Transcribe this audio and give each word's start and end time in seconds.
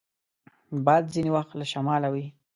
باد 0.85 1.03
ځینې 1.13 1.31
وخت 1.37 1.51
له 1.57 1.65
شماله 1.73 2.07
وي 2.13 2.25